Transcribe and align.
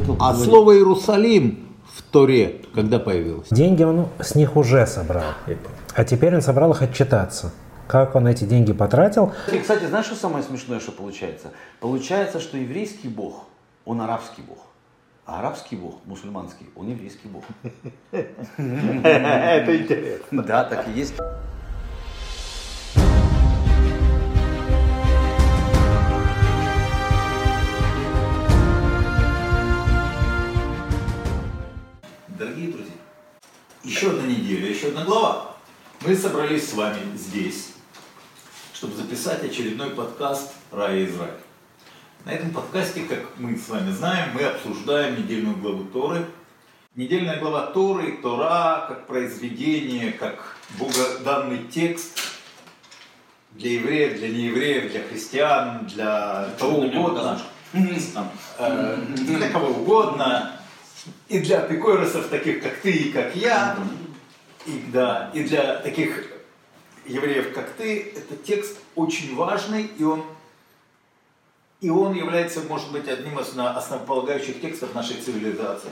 хотел 0.00 0.14
А 0.14 0.18
поговорить. 0.18 0.44
слово 0.44 0.74
Иерусалим 0.76 1.68
в 1.94 2.02
Торе 2.02 2.62
когда 2.74 2.98
появилось? 2.98 3.48
Деньги 3.50 3.82
он 3.82 4.06
с 4.20 4.34
них 4.34 4.56
уже 4.56 4.86
собрал. 4.86 5.24
А 5.94 6.04
теперь 6.04 6.34
он 6.34 6.42
собрал 6.42 6.72
их 6.72 6.82
отчитаться. 6.82 7.52
Как 7.86 8.14
он 8.14 8.26
эти 8.26 8.44
деньги 8.44 8.72
потратил? 8.72 9.32
И, 9.52 9.58
кстати, 9.58 9.86
знаешь, 9.86 10.06
что 10.06 10.14
самое 10.14 10.44
смешное, 10.44 10.78
что 10.78 10.92
получается? 10.92 11.48
Получается, 11.80 12.38
что 12.38 12.58
еврейский 12.58 13.08
бог, 13.08 13.44
он 13.84 14.00
арабский 14.02 14.42
бог. 14.42 14.58
А 15.24 15.40
арабский 15.40 15.76
бог, 15.76 15.96
мусульманский, 16.04 16.66
он 16.76 16.88
еврейский 16.88 17.28
бог. 17.28 17.44
Это 18.12 19.76
интересно. 19.76 20.42
Да, 20.42 20.64
так 20.64 20.86
и 20.88 20.92
есть. 20.92 21.14
Еще 33.88 34.10
одна 34.10 34.24
неделя, 34.24 34.68
еще 34.68 34.88
одна 34.88 35.04
глава. 35.04 35.56
Мы 36.02 36.14
собрались 36.14 36.68
с 36.68 36.74
вами 36.74 37.16
здесь, 37.16 37.70
чтобы 38.74 38.94
записать 38.94 39.42
очередной 39.42 39.90
подкаст 39.90 40.52
«Рая 40.70 41.06
Израиль». 41.06 41.40
На 42.26 42.32
этом 42.32 42.50
подкасте, 42.50 43.04
как 43.04 43.20
мы 43.38 43.56
с 43.56 43.66
вами 43.70 43.90
знаем, 43.92 44.34
мы 44.34 44.42
обсуждаем 44.42 45.16
недельную 45.16 45.56
главу 45.56 45.84
Торы. 45.84 46.26
Недельная 46.96 47.40
глава 47.40 47.68
Торы, 47.68 48.18
Тора, 48.18 48.84
как 48.88 49.06
произведение, 49.06 50.12
как 50.12 50.56
богоданный 50.78 51.66
текст 51.68 52.20
для 53.52 53.72
евреев, 53.72 54.18
для 54.18 54.28
неевреев, 54.28 54.90
для 54.92 55.02
христиан, 55.02 55.86
для 55.86 56.50
кого 56.58 56.80
угодно, 56.80 57.40
э, 57.72 58.96
для 59.16 59.48
кого 59.48 59.68
угодно, 59.68 60.57
и 61.28 61.40
для 61.40 61.60
апикойросов, 61.60 62.28
таких 62.28 62.62
как 62.62 62.76
ты 62.78 62.90
и 62.90 63.12
как 63.12 63.34
я, 63.36 63.76
и, 64.66 64.84
да, 64.92 65.30
и 65.34 65.44
для 65.44 65.76
таких 65.80 66.26
евреев, 67.06 67.52
как 67.54 67.72
ты, 67.72 68.12
этот 68.16 68.44
текст 68.44 68.78
очень 68.94 69.34
важный, 69.34 69.90
и 69.98 70.04
он, 70.04 70.24
и 71.80 71.90
он 71.90 72.14
является, 72.14 72.60
может 72.62 72.92
быть, 72.92 73.08
одним 73.08 73.38
из 73.38 73.56
основополагающих 73.56 74.60
текстов 74.60 74.94
нашей 74.94 75.16
цивилизации. 75.16 75.90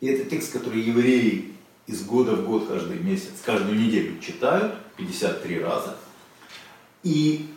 И 0.00 0.06
это 0.06 0.28
текст, 0.28 0.52
который 0.52 0.80
евреи 0.80 1.54
из 1.86 2.04
года 2.04 2.34
в 2.36 2.46
год, 2.46 2.68
каждый 2.68 2.98
месяц, 2.98 3.32
каждую 3.44 3.78
неделю 3.78 4.18
читают, 4.20 4.74
53 4.96 5.60
раза. 5.60 5.96
И 7.02 7.50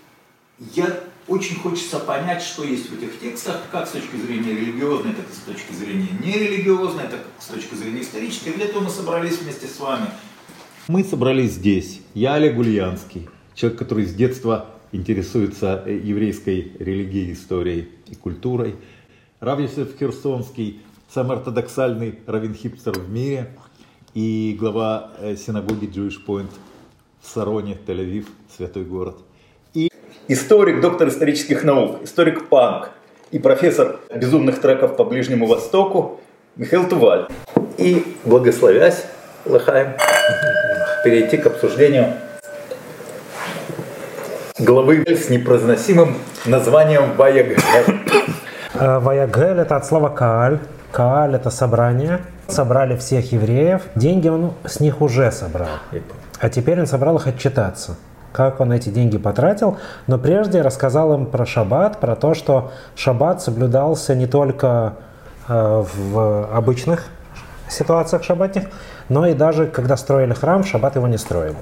я 0.59 1.03
очень 1.27 1.55
хочется 1.57 1.99
понять, 1.99 2.41
что 2.41 2.63
есть 2.63 2.89
в 2.89 2.97
этих 2.97 3.19
текстах, 3.19 3.61
как 3.71 3.87
с 3.87 3.91
точки 3.91 4.15
зрения 4.15 4.51
религиозной, 4.51 5.13
так 5.13 5.25
и 5.29 5.33
с 5.33 5.39
точки 5.39 5.73
зрения 5.73 6.09
нерелигиозной, 6.23 7.03
так 7.03 7.19
и 7.19 7.41
с 7.41 7.45
точки 7.45 7.75
зрения 7.75 8.01
исторической. 8.01 8.51
Для 8.51 8.65
этого 8.65 8.83
мы 8.83 8.89
собрались 8.89 9.39
вместе 9.39 9.67
с 9.67 9.79
вами. 9.79 10.07
Мы 10.87 11.03
собрались 11.03 11.53
здесь. 11.53 12.01
Я 12.13 12.35
Олег 12.35 12.57
Ульянский, 12.57 13.27
человек, 13.55 13.77
который 13.77 14.05
с 14.05 14.13
детства 14.13 14.67
интересуется 14.93 15.83
э, 15.85 15.97
еврейской 15.97 16.71
религией, 16.79 17.33
историей 17.33 17.89
и 18.07 18.15
культурой. 18.15 18.75
Рав 19.41 19.59
Херсонский, 19.59 20.81
самый 21.13 21.37
ортодоксальный 21.37 22.19
раввин-хипстер 22.25 22.97
в 22.97 23.09
мире 23.09 23.55
и 24.13 24.55
глава 24.57 25.11
э, 25.19 25.35
синагоги 25.35 25.87
Jewish 25.87 26.25
Point 26.25 26.49
в 27.21 27.27
Сароне, 27.27 27.77
Тель-Авив, 27.85 28.27
святой 28.55 28.85
город. 28.85 29.17
Историк, 30.29 30.81
доктор 30.81 31.07
исторических 31.07 31.63
наук, 31.63 32.03
историк 32.03 32.49
панк 32.49 32.89
и 33.31 33.39
профессор 33.39 34.01
безумных 34.13 34.59
треков 34.59 34.97
по 34.97 35.05
Ближнему 35.05 35.47
Востоку 35.47 36.19
Михаил 36.57 36.85
Туваль. 36.85 37.27
И 37.77 38.17
благословясь, 38.25 39.05
Лахаем, 39.45 39.93
перейти 41.05 41.37
к 41.37 41.47
обсуждению 41.47 42.13
главы 44.59 45.05
с 45.07 45.29
непроизносимым 45.29 46.17
названием 46.45 47.13
Ваягель. 47.15 47.59
Э, 48.73 48.99
Ваягель 48.99 49.59
это 49.59 49.77
от 49.77 49.85
слова 49.85 50.09
Кааль. 50.09 50.59
Кааль 50.91 51.35
это 51.35 51.49
собрание. 51.49 52.19
Собрали 52.49 52.97
всех 52.97 53.31
евреев. 53.31 53.83
Деньги 53.95 54.27
он 54.27 54.55
с 54.65 54.81
них 54.81 54.99
уже 55.01 55.31
собрал. 55.31 55.69
А 56.39 56.49
теперь 56.49 56.81
он 56.81 56.85
собрал 56.85 57.15
их 57.15 57.27
отчитаться. 57.27 57.95
Как 58.37 58.59
он 58.59 58.71
эти 58.71 58.89
деньги 58.89 59.17
потратил. 59.17 59.77
Но 60.05 60.19
прежде 60.19 60.61
рассказал 60.61 61.11
им 61.11 61.25
про 61.25 61.47
шаббат, 61.47 61.99
про 61.99 62.15
то, 62.15 62.35
что 62.35 62.71
шаббат 62.95 63.41
соблюдался 63.41 64.13
не 64.13 64.27
только 64.27 64.93
э, 65.47 65.83
в 65.83 66.55
обычных 66.55 67.05
ситуациях 67.67 68.23
шаббатных, 68.23 68.65
но 69.09 69.25
и 69.25 69.33
даже 69.33 69.65
когда 69.65 69.97
строили 69.97 70.33
храм, 70.33 70.63
шаббат 70.63 70.97
его 70.97 71.07
не 71.07 71.17
строили. 71.17 71.57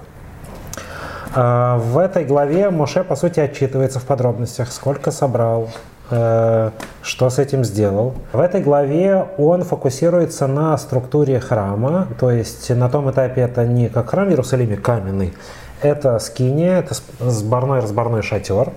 А, 1.33 1.77
В 1.77 1.97
этой 1.97 2.25
главе 2.25 2.69
Моше, 2.71 3.05
по 3.05 3.15
сути, 3.15 3.39
отчитывается 3.39 3.99
в 3.99 4.03
подробностях, 4.03 4.69
сколько 4.69 5.11
собрал, 5.11 5.69
э, 6.11 6.71
что 7.01 7.29
с 7.29 7.39
этим 7.39 7.63
сделал. 7.63 8.15
В 8.33 8.39
этой 8.41 8.59
главе 8.61 9.25
он 9.37 9.63
фокусируется 9.63 10.47
на 10.47 10.77
структуре 10.77 11.39
храма, 11.39 12.09
то 12.19 12.31
есть 12.31 12.69
на 12.69 12.89
том 12.89 13.09
этапе 13.09 13.39
это 13.43 13.65
не 13.65 13.87
как 13.87 14.09
храм 14.09 14.27
в 14.27 14.29
Иерусалиме 14.31 14.75
каменный, 14.75 15.33
это 15.85 16.19
скиния, 16.19 16.79
это 16.79 16.95
сборной-разборной 17.19 18.21
шатер, 18.21 18.71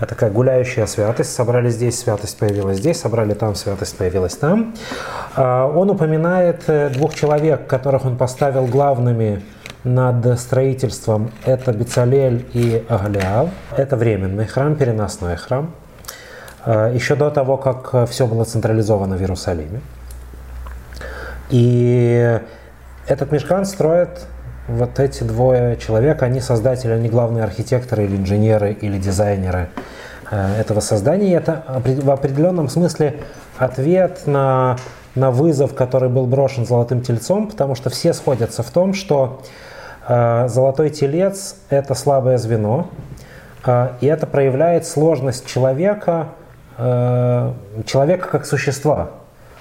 Э, 0.00 0.06
такая 0.06 0.30
гуляющая 0.30 0.86
святость. 0.86 1.32
Собрали 1.32 1.70
здесь, 1.70 1.98
святость 1.98 2.38
появилась 2.38 2.78
здесь, 2.78 3.00
собрали 3.00 3.34
там, 3.34 3.54
святость 3.54 3.96
появилась 3.96 4.36
там. 4.36 4.74
А, 5.34 5.66
Он 5.66 5.90
упоминает 5.90 6.62
э, 6.68 6.90
двух 6.90 7.14
человек, 7.14 7.66
которых 7.66 8.04
он 8.04 8.16
поставил 8.16 8.66
главными 8.66 9.42
над 9.82 10.38
строительством. 10.38 11.30
Это 11.44 11.72
Бецалель 11.72 12.46
и 12.52 12.84
Агалиав. 12.88 13.48
Это 13.76 13.96
временный 13.96 14.46
храм, 14.46 14.76
переносной 14.76 15.36
храм. 15.36 15.74
А, 16.64 16.92
Еще 16.92 17.16
до 17.16 17.30
того, 17.30 17.56
как 17.56 18.08
все 18.08 18.26
было 18.26 18.44
централизовано 18.44 19.16
в 19.16 19.20
Иерусалиме. 19.20 19.80
И 21.48 22.38
этот 23.08 23.32
мешкан 23.32 23.64
строят 23.64 24.26
вот 24.76 24.98
эти 24.98 25.24
двое 25.24 25.76
человек, 25.76 26.22
они 26.22 26.40
создатели, 26.40 26.92
они 26.92 27.08
главные 27.08 27.44
архитекторы 27.44 28.04
или 28.04 28.16
инженеры 28.16 28.72
или 28.72 28.98
дизайнеры 28.98 29.68
э, 30.30 30.60
этого 30.60 30.80
создания. 30.80 31.28
И 31.28 31.32
это 31.32 31.64
в 31.84 32.10
определенном 32.10 32.68
смысле 32.68 33.16
ответ 33.58 34.26
на, 34.26 34.76
на 35.14 35.30
вызов, 35.30 35.74
который 35.74 36.08
был 36.08 36.26
брошен 36.26 36.66
золотым 36.66 37.02
тельцом, 37.02 37.48
потому 37.48 37.74
что 37.74 37.90
все 37.90 38.12
сходятся 38.12 38.62
в 38.62 38.70
том, 38.70 38.94
что 38.94 39.42
э, 40.08 40.48
золотой 40.48 40.90
телец– 40.90 41.56
это 41.70 41.94
слабое 41.94 42.38
звено, 42.38 42.88
э, 43.66 43.88
и 44.00 44.06
это 44.06 44.26
проявляет 44.26 44.86
сложность 44.86 45.46
человека, 45.46 46.28
человека 47.84 48.28
как 48.28 48.46
существа 48.46 49.10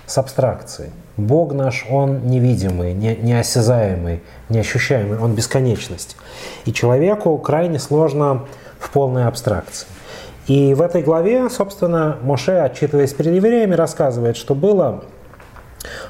с 0.09 0.17
абстракцией. 0.17 0.89
Бог 1.17 1.53
наш, 1.53 1.85
Он 1.89 2.25
невидимый, 2.25 2.93
не, 2.93 3.15
неосязаемый, 3.15 4.23
неощущаемый, 4.49 5.19
Он 5.19 5.35
бесконечность. 5.35 6.17
И 6.65 6.73
человеку 6.73 7.37
крайне 7.37 7.77
сложно 7.77 8.45
в 8.79 8.89
полной 8.89 9.27
абстракции. 9.27 9.87
И 10.47 10.73
в 10.73 10.81
этой 10.81 11.03
главе, 11.03 11.47
собственно, 11.49 12.17
Моше, 12.23 12.59
отчитываясь 12.59 13.13
перед 13.13 13.35
евреями, 13.35 13.75
рассказывает, 13.75 14.35
что 14.35 14.55
было 14.55 15.03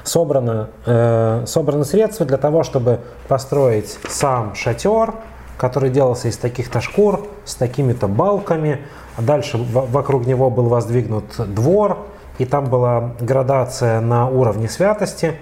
собрано, 0.02 0.70
э, 0.86 1.44
собраны 1.46 1.84
средства 1.84 2.24
для 2.24 2.38
того, 2.38 2.62
чтобы 2.62 3.00
построить 3.28 3.98
сам 4.08 4.54
шатер, 4.54 5.12
который 5.58 5.90
делался 5.90 6.28
из 6.28 6.38
таких-то 6.38 6.80
шкур, 6.80 7.28
с 7.44 7.54
такими-то 7.54 8.08
балками. 8.08 8.80
А 9.18 9.22
Дальше 9.22 9.58
вокруг 9.58 10.26
него 10.26 10.48
был 10.48 10.68
воздвигнут 10.68 11.24
двор, 11.54 11.98
и 12.40 12.46
там 12.46 12.64
была 12.70 13.10
градация 13.20 14.00
на 14.00 14.26
уровне 14.28 14.66
святости. 14.68 15.34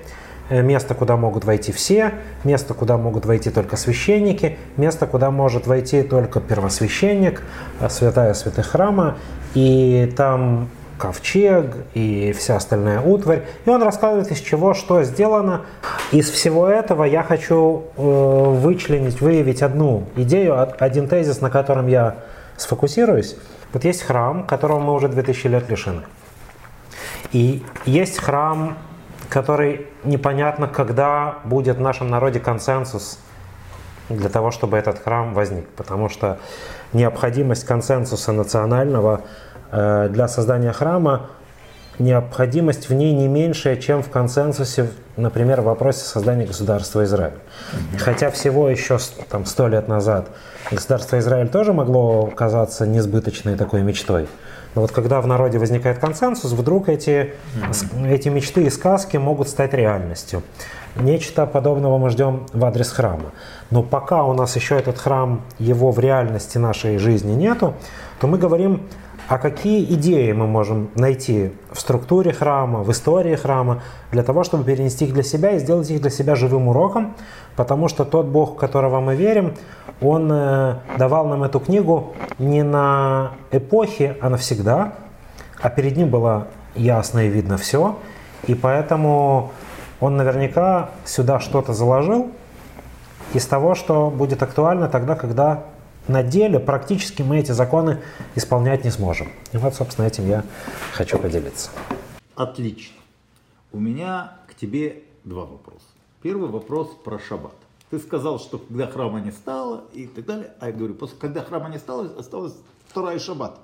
Э, 0.51 0.63
Место, 0.63 0.95
куда 0.95 1.17
могут 1.17 1.45
войти 1.45 1.71
все, 1.71 2.13
место, 2.43 2.75
куда 2.75 2.97
могут 2.97 3.25
войти 3.25 3.51
только 3.51 3.77
священники, 3.77 4.59
место, 4.77 5.07
куда 5.07 5.31
может 5.31 5.67
войти 5.69 6.03
только 6.03 6.41
первосвященник, 6.41 7.43
э, 7.81 7.89
святая 7.89 8.35
святых 8.35 8.67
храма, 8.67 9.15
и 9.55 10.13
там 10.17 10.69
ковчег 10.99 11.77
и 11.95 12.35
вся 12.37 12.57
остальная 12.57 13.01
утварь. 13.01 13.45
И 13.65 13.71
он 13.71 13.81
рассказывает, 13.85 14.33
из 14.33 14.41
чего 14.41 14.75
что 14.75 15.05
сделано. 15.05 15.61
Из 16.11 16.29
всего 16.29 16.67
этого 16.67 17.05
я 17.05 17.23
хочу 17.23 17.85
э, 17.97 18.01
вычленить, 18.03 19.21
выявить 19.21 19.63
одну 19.63 20.03
идею, 20.17 20.55
од- 20.61 20.83
один 20.83 21.07
тезис, 21.07 21.41
на 21.41 21.51
котором 21.51 21.87
я 21.87 22.17
сфокусируюсь. 22.57 23.37
Вот 23.73 23.85
есть 23.85 24.03
храм, 24.03 24.43
которого 24.45 24.81
мы 24.81 24.93
уже 24.95 25.07
2000 25.09 25.47
лет 25.47 25.69
лишены. 25.71 26.03
И 27.33 27.63
есть 27.85 28.19
храм, 28.19 28.79
который 29.29 29.87
непонятно, 30.05 30.67
когда 30.69 31.39
будет 31.45 31.77
в 31.77 31.81
нашем 31.81 32.09
народе 32.09 32.41
консенсус 32.41 33.19
для 34.09 34.29
того, 34.29 34.51
чтобы 34.51 34.79
этот 34.79 34.99
храм 34.99 35.35
возник. 35.35 35.69
Потому 35.71 36.09
что 36.09 36.39
необходимость 36.93 37.65
консенсуса 37.65 38.33
национального 38.33 39.23
э, 39.71 40.09
для 40.11 40.29
создания 40.29 40.73
храма 40.73 41.31
необходимость 41.99 42.89
в 42.89 42.95
ней 42.95 43.13
не 43.13 43.29
меньшая, 43.29 43.77
чем 43.77 44.03
в 44.03 44.09
консенсусе, 44.09 44.89
например, 45.17 45.61
в 45.61 45.65
вопросе 45.65 46.05
создания 46.05 46.47
государства 46.47 47.05
Израиль. 47.05 47.35
Хотя 47.99 48.31
всего 48.31 48.69
еще 48.69 48.99
там, 49.29 49.45
сто 49.45 49.69
лет 49.69 49.89
назад 49.89 50.29
государство 50.71 51.19
Израиль 51.19 51.49
тоже 51.49 51.73
могло 51.73 52.27
казаться 52.27 52.87
несбыточной 52.87 53.57
такой 53.57 53.83
мечтой. 53.83 54.29
Но 54.75 54.83
вот 54.83 54.93
когда 54.93 55.21
в 55.21 55.27
народе 55.27 55.59
возникает 55.59 55.99
консенсус, 55.99 56.53
вдруг 56.53 56.89
эти, 56.89 57.35
эти 58.07 58.29
мечты 58.29 58.65
и 58.65 58.71
сказки 58.71 59.17
могут 59.17 59.49
стать 59.49 59.75
реальностью. 59.75 60.43
Нечто 60.97 61.47
подобного 61.47 61.99
мы 61.99 62.11
ждем 62.11 62.47
в 62.53 62.65
адрес 62.65 62.91
храма. 62.91 63.33
Но 63.71 63.83
пока 63.83 64.25
у 64.25 64.33
нас 64.33 64.57
еще 64.57 64.77
этот 64.77 64.99
храм, 64.99 65.43
его 65.59 65.91
в 65.91 65.99
реальности 65.99 66.59
нашей 66.59 66.99
жизни 66.99 67.33
нету, 67.33 67.75
то 68.21 68.27
мы 68.27 68.39
говорим 68.39 68.83
а 69.29 69.37
какие 69.37 69.85
идеи 69.95 70.33
мы 70.33 70.47
можем 70.47 70.89
найти 70.95 71.53
в 71.71 71.79
структуре 71.79 72.33
храма, 72.33 72.83
в 72.83 72.91
истории 72.91 73.37
храма, 73.37 73.83
для 74.11 74.23
того, 74.23 74.43
чтобы 74.43 74.65
перенести 74.65 75.05
их 75.05 75.13
для 75.13 75.23
себя 75.23 75.51
и 75.51 75.59
сделать 75.59 75.91
их 75.91 76.01
для 76.01 76.09
себя 76.09 76.35
живым 76.35 76.69
уроком, 76.69 77.15
потому 77.55 77.89
что 77.89 78.07
тот 78.07 78.25
Бог, 78.25 78.55
в 78.55 78.57
которого 78.57 79.01
мы 79.01 79.17
верим, 79.17 79.55
Он 80.01 80.31
э, 80.31 80.77
давал 80.97 81.27
нам 81.27 81.43
эту 81.43 81.59
книгу 81.61 82.15
не 82.39 82.63
на 82.63 83.33
эпохи, 83.51 84.17
а 84.21 84.31
навсегда, 84.31 84.95
а 85.61 85.71
перед 85.71 85.97
Ним 85.97 86.11
было 86.11 86.49
ясно 86.75 87.27
и 87.27 87.29
видно 87.29 87.59
все, 87.59 87.99
и 88.47 88.55
поэтому 88.55 89.51
Он 90.01 90.17
наверняка 90.17 90.91
сюда 91.05 91.41
что-то 91.41 91.73
заложил 91.73 92.31
из 93.35 93.45
того, 93.47 93.75
что 93.75 94.11
будет 94.11 94.43
актуально 94.43 94.89
тогда, 94.89 95.17
когда 95.17 95.65
на 96.07 96.23
деле 96.23 96.59
практически 96.59 97.23
мы 97.23 97.39
эти 97.39 97.53
законы 97.53 97.99
исполнять 98.35 98.85
не 98.85 98.91
сможем. 98.91 99.29
И 99.53 99.59
вот, 99.59 99.75
собственно, 99.75 100.07
этим 100.07 100.27
я 100.29 100.45
хочу 100.93 101.19
поделиться. 101.19 101.71
Отлично. 102.35 102.97
У 103.73 103.79
меня 103.79 104.33
к 104.49 104.55
тебе 104.55 105.03
два 105.25 105.43
вопроса. 105.43 105.85
Первый 106.23 106.49
вопрос 106.49 106.89
про 107.05 107.19
шаббат. 107.19 107.53
Ты 107.91 107.99
сказал, 107.99 108.39
что 108.39 108.59
когда 108.59 108.87
храма 108.87 109.21
не 109.21 109.31
стало 109.31 109.85
и 109.95 110.07
так 110.07 110.27
далее, 110.27 110.53
а 110.61 110.67
я 110.67 110.73
говорю, 110.73 110.95
после 110.95 111.17
когда 111.19 111.43
храма 111.43 111.71
не 111.71 111.79
стало, 111.79 112.11
осталось 112.19 112.55
вторая 112.89 113.19
шаббат. 113.19 113.59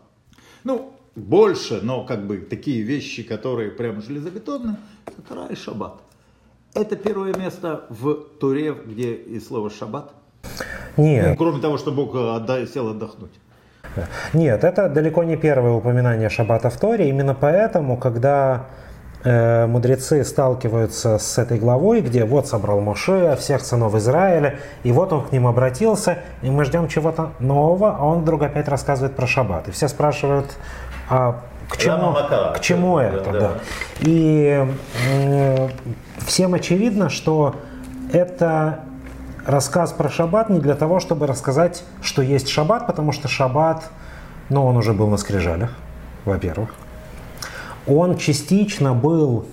Ну, 0.65 0.93
больше, 1.15 1.81
но 1.83 2.05
как 2.05 2.27
бы 2.27 2.39
такие 2.39 2.83
вещи, 2.83 3.23
которые 3.23 3.71
прям 3.71 4.01
железобетонные, 4.01 4.77
это 5.07 5.23
Тора 5.23 5.47
и 5.49 5.55
шаббат. 5.55 5.95
Это 6.73 6.97
первое 6.97 7.35
место 7.35 7.85
в 7.89 8.15
Туре, 8.41 8.73
где 8.73 9.13
и 9.13 9.39
слово 9.41 9.71
шаббат– 9.71 10.13
нет. 10.97 11.27
Ну, 11.31 11.37
кроме 11.37 11.61
того, 11.61 11.79
что 11.79 11.93
Бог 11.93 12.15
отда- 12.15 12.67
сел 12.67 12.89
отдохнуть. 12.89 13.33
Нет, 14.33 14.65
это 14.65 14.89
далеко 14.89 15.25
не 15.25 15.37
первое 15.37 15.73
упоминание 15.73 16.29
Шаббата 16.29 16.69
в 16.69 16.79
Торе. 16.79 17.09
Именно 17.09 17.35
поэтому, 17.35 17.97
когда 17.97 18.57
э, 18.57 18.84
мудрецы 19.25 20.23
сталкиваются 20.23 21.19
с 21.19 21.39
этой 21.39 21.59
главой, 21.59 22.03
где 22.03 22.25
вот 22.25 22.47
собрал 22.47 22.81
Моше, 22.81 23.37
всех 23.37 23.63
сынов 23.63 23.95
Израиля, 23.95 24.59
и 24.83 24.93
вот 24.93 25.13
он 25.13 25.25
к 25.25 25.33
ним 25.33 25.47
обратился, 25.47 26.19
и 26.43 26.51
мы 26.51 26.65
ждем 26.65 26.89
чего-то 26.89 27.31
нового, 27.39 27.97
а 27.99 28.05
он 28.05 28.21
вдруг 28.21 28.43
опять 28.43 28.69
рассказывает 28.69 29.17
про 29.17 29.27
Шаббат. 29.27 29.69
И 29.69 29.71
все 29.71 29.89
спрашивают, 29.89 30.55
а 31.09 31.41
к 31.69 31.77
чему, 31.77 32.15
к 32.55 32.61
чему 32.61 32.99
это? 32.99 33.33
Да, 33.33 33.41
да. 33.41 33.51
И 34.01 34.67
э, 35.11 35.69
всем 36.27 36.55
очевидно, 36.55 37.09
что 37.09 37.57
это 38.13 38.81
рассказ 39.47 39.93
про 39.93 40.09
шаббат 40.09 40.51
не 40.51 40.61
для 40.61 40.75
того, 40.75 41.01
чтобы 41.01 41.27
рассказать, 41.27 41.85
что 42.03 42.23
есть 42.23 42.49
шаббат, 42.49 42.87
потому 42.87 43.13
что 43.13 43.29
шаббат, 43.29 43.85
ну, 44.49 44.65
он 44.65 44.77
уже 44.77 44.93
был 44.93 45.09
на 45.09 45.17
скрижалях, 45.17 45.71
во-первых. 46.25 46.71
Он 47.87 48.17
частично 48.17 48.95
был... 48.95 49.47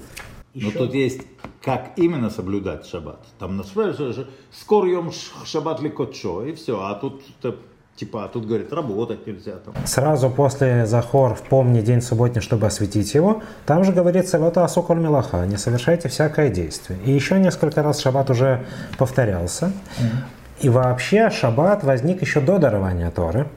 Но 0.54 0.68
еще... 0.68 0.78
тут 0.78 0.94
есть, 0.94 1.22
как 1.62 1.92
именно 1.96 2.30
соблюдать 2.30 2.86
шаббат. 2.86 3.26
Там 3.40 3.58
на 3.58 3.64
скоро 3.64 4.90
ем 4.90 5.12
шаббат 5.46 5.82
ли 5.82 5.90
котчо, 5.90 6.44
и 6.44 6.54
все. 6.54 6.82
А 6.82 6.96
тут 6.96 7.22
Типа, 8.02 8.26
а 8.26 8.28
тут, 8.30 8.48
говорит, 8.48 8.74
работать 8.74 9.28
нельзя. 9.28 9.58
Там. 9.64 9.76
Сразу 9.86 10.30
после 10.32 10.88
Захор 10.88 11.38
«Помни 11.50 11.82
день 11.82 12.02
субботний, 12.02 12.42
чтобы 12.42 12.66
осветить 12.66 13.14
его», 13.14 13.44
там 13.68 13.84
же 13.84 13.92
говорится 13.92 14.40
«Вот 14.40 14.58
асуколь 14.58 14.98
мелаха», 14.98 15.46
«Не 15.46 15.58
совершайте 15.58 16.10
всякое 16.10 16.50
действие». 16.50 16.98
И 17.06 17.12
еще 17.12 17.38
несколько 17.38 17.84
раз 17.84 18.00
шаббат 18.00 18.32
уже 18.32 18.66
повторялся. 18.98 19.66
Mm-hmm. 19.66 20.62
И 20.62 20.70
вообще 20.70 21.30
шаббат 21.30 21.84
возник 21.84 22.22
еще 22.22 22.40
до 22.40 22.58
дарования 22.58 23.12
Торы. 23.12 23.48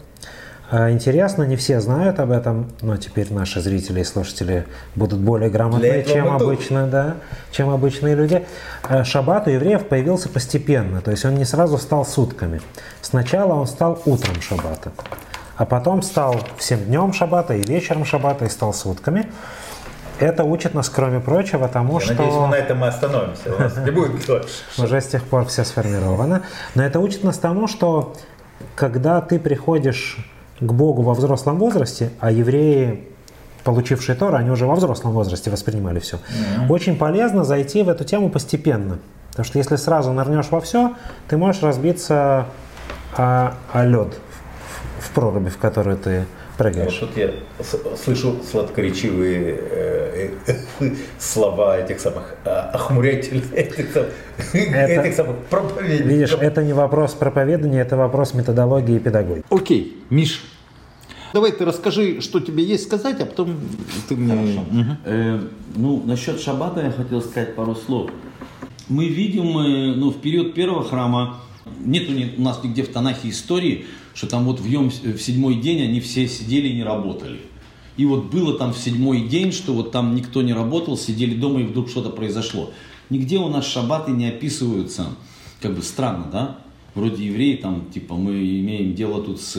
А, 0.70 0.90
интересно, 0.90 1.43
не 1.43 1.56
все 1.56 1.81
знают 1.81 2.19
об 2.20 2.31
этом, 2.31 2.70
но 2.81 2.96
теперь 2.96 3.32
наши 3.32 3.61
зрители 3.61 4.00
и 4.00 4.05
слушатели 4.05 4.66
будут 4.94 5.20
более 5.20 5.50
грамотные, 5.50 6.05
чем 6.05 6.32
обычно, 6.32 6.87
да, 6.87 7.16
чем 7.50 7.69
обычные 7.69 8.14
люди. 8.14 8.46
А, 8.82 9.05
шаббат 9.05 9.46
у 9.46 9.50
евреев 9.50 9.87
появился 9.87 10.31
постепенно, 10.31 11.02
то 11.02 11.11
есть 11.11 11.25
он 11.26 11.34
не 11.34 11.44
сразу 11.44 11.76
стал 11.76 12.06
сутками. 12.06 12.62
Сначала 13.02 13.52
он 13.52 13.66
стал 13.66 14.00
утром 14.06 14.40
шаббата, 14.40 14.93
а 15.56 15.66
потом 15.66 16.00
стал 16.00 16.40
всем 16.56 16.81
днем 16.84 17.12
шаббата 17.12 17.55
и 17.55 17.62
вечером 17.62 18.06
шаббата 18.06 18.46
и 18.46 18.49
стал 18.49 18.72
сутками. 18.72 19.31
Это 20.19 20.44
учит 20.44 20.75
нас, 20.75 20.88
кроме 20.88 21.20
прочего, 21.20 21.69
тому, 21.69 21.99
Я 21.99 22.00
что... 22.00 22.14
надеюсь, 22.14 22.34
мы 22.34 22.49
на 22.49 22.55
этом 22.55 22.78
мы 22.78 22.87
остановимся, 22.87 23.55
у 23.55 23.58
нас 23.58 23.76
не 23.76 23.90
будет 23.90 24.25
дольше. 24.25 24.49
Уже 24.78 25.00
с 25.00 25.08
тех 25.08 25.25
пор 25.25 25.44
все 25.46 25.64
сформировано. 25.64 26.43
Но 26.75 26.84
это 26.84 27.00
учит 27.00 27.25
нас 27.25 27.37
тому, 27.37 27.66
что 27.66 28.14
когда 28.76 29.20
ты 29.20 29.38
приходишь 29.38 30.19
к 30.60 30.72
Богу 30.72 31.02
во 31.02 31.14
взрослом 31.14 31.58
возрасте, 31.58 32.10
а 32.20 32.30
евреи, 32.30 33.08
получившие 33.64 34.16
Тору, 34.16 34.36
они 34.36 34.50
уже 34.50 34.66
во 34.66 34.74
взрослом 34.74 35.12
возрасте 35.12 35.50
воспринимали 35.50 35.98
все. 35.98 36.16
Mm-hmm. 36.16 36.70
Очень 36.70 36.96
полезно 36.96 37.44
зайти 37.44 37.82
в 37.82 37.88
эту 37.88 38.04
тему 38.04 38.30
постепенно. 38.30 38.98
Потому 39.30 39.46
что 39.46 39.58
если 39.58 39.76
сразу 39.76 40.12
нырнешь 40.12 40.50
во 40.50 40.60
все, 40.60 40.94
ты 41.28 41.36
можешь 41.36 41.62
разбиться 41.62 42.46
о, 43.16 43.54
о 43.72 43.84
лед 43.84 44.14
в, 44.98 45.06
в 45.06 45.10
проруби, 45.10 45.48
в 45.48 45.58
которую 45.58 45.96
ты 45.96 46.26
прыгаешь. 46.56 47.00
Вот 47.00 47.10
тут 47.10 47.16
я 47.16 47.30
слышу 47.96 48.36
сладкоречивые 48.50 49.58
э, 49.58 50.30
э, 50.46 50.90
слова 51.18 51.78
этих 51.78 52.00
самых 52.00 52.34
э, 52.44 52.50
охмурятельных, 52.50 53.52
этих, 53.52 53.92
самых, 53.92 54.10
это, 54.52 54.92
этих 55.02 55.14
самых 55.14 55.36
проповедников. 55.50 56.06
Видишь, 56.06 56.36
это 56.40 56.62
не 56.62 56.72
вопрос 56.72 57.14
проповедания, 57.14 57.82
это 57.82 57.96
вопрос 57.96 58.34
методологии 58.34 58.96
и 58.96 58.98
педагогики. 58.98 59.46
Окей, 59.50 60.02
Миш, 60.10 60.42
Давай 61.34 61.50
ты 61.50 61.64
расскажи, 61.64 62.20
что 62.20 62.38
тебе 62.38 62.62
есть 62.62 62.84
сказать, 62.84 63.20
а 63.20 63.26
потом 63.26 63.58
ты 64.08 64.14
мне... 64.14 64.36
Хорошо. 64.36 64.60
Угу. 64.70 64.96
Э, 65.04 65.40
ну, 65.75 66.02
насчет 66.06 66.40
шаббата 66.40 66.80
я 66.80 66.92
хотел 66.92 67.20
сказать 67.20 67.56
пару 67.56 67.75
слов. 67.75 68.12
Мы 68.88 69.08
видим, 69.08 69.58
э, 69.58 69.96
ну, 69.96 70.12
в 70.12 70.20
период 70.20 70.54
первого 70.54 70.84
храма, 70.84 71.40
нет 71.80 72.08
у 72.38 72.40
нас 72.40 72.62
нигде 72.62 72.84
в 72.84 72.88
Танахе 72.92 73.30
истории, 73.30 73.87
что 74.14 74.26
там 74.26 74.44
вот 74.44 74.61
в, 74.61 74.66
Йом, 74.66 74.90
в 74.90 75.18
седьмой 75.18 75.56
день 75.56 75.83
они 75.83 76.00
все 76.00 76.26
сидели 76.28 76.68
и 76.68 76.75
не 76.75 76.85
работали. 76.85 77.40
И 77.97 78.06
вот 78.06 78.25
было 78.25 78.59
там 78.59 78.73
в 78.73 78.78
седьмой 78.78 79.28
день, 79.28 79.52
что 79.52 79.73
вот 79.73 79.92
там 79.92 80.14
никто 80.14 80.42
не 80.42 80.52
работал, 80.52 80.97
сидели 80.97 81.35
дома 81.35 81.61
и 81.61 81.64
вдруг 81.64 81.88
что-то 81.88 82.11
произошло. 82.11 82.73
Нигде 83.11 83.38
у 83.38 83.49
нас 83.49 83.66
шаббаты 83.66 84.11
не 84.12 84.26
описываются, 84.26 85.06
как 85.61 85.75
бы 85.75 85.83
странно, 85.83 86.28
да? 86.33 86.59
Вроде 86.94 87.26
евреи 87.26 87.56
там, 87.56 87.87
типа, 87.92 88.14
мы 88.14 88.33
имеем 88.61 88.94
дело 88.94 89.23
тут 89.23 89.40
с 89.40 89.59